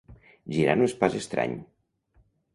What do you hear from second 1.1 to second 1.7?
estrany.